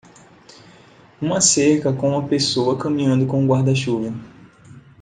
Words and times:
Uma 1.21 1.39
cerca 1.39 1.93
com 1.93 2.09
uma 2.17 2.27
pessoa 2.27 2.75
caminhando 2.75 3.27
com 3.27 3.43
um 3.43 3.45
guarda-chuva 3.47 4.11